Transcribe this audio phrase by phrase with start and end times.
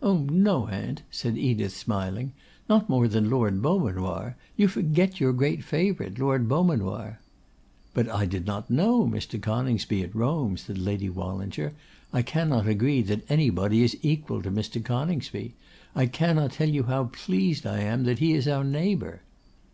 [0.00, 0.16] 'Oh!
[0.16, 2.32] no, aunt,' said Edith, smiling,
[2.66, 7.18] 'not more than Lord Beaumanoir; you forget your great favourite, Lord Beaumanoir.'
[7.92, 9.38] 'But I did not know Mr.
[9.38, 11.74] Coningsby at Rome,' said Lady Wallinger;
[12.10, 14.82] 'I cannot agree that anybody is equal to Mr.
[14.82, 15.52] Coningsby.
[15.94, 19.20] I cannot tell you how pleased I am that he is our neighbour!